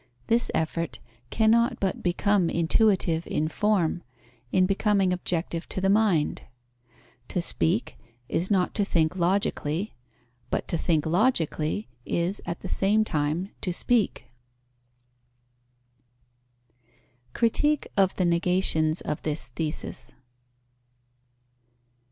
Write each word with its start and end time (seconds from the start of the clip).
This 0.25 0.49
effort 0.55 0.97
cannot 1.29 1.79
but 1.79 2.01
become 2.01 2.49
intuitive 2.49 3.27
in 3.27 3.47
form, 3.47 4.01
in 4.51 4.65
becoming 4.65 5.13
objective 5.13 5.69
to 5.69 5.79
the 5.79 5.91
mind. 5.91 6.41
To 7.27 7.39
speak, 7.39 7.99
is 8.27 8.49
not 8.49 8.73
to 8.73 8.83
think 8.83 9.15
logically; 9.15 9.93
but 10.49 10.67
to 10.69 10.75
think 10.79 11.05
logically 11.05 11.87
is, 12.03 12.41
at 12.47 12.61
the 12.61 12.67
same 12.67 13.03
time, 13.03 13.51
to 13.61 13.71
speak. 13.71 14.25
_Critique 17.35 17.85
of 17.95 18.15
the 18.15 18.25
negations 18.25 19.01
of 19.01 19.21
this 19.21 19.49
thesis. 19.49 20.13